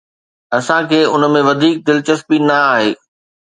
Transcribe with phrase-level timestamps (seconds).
[0.57, 2.91] اسان کي ان ۾ وڌيڪ دلچسپي نه آهي.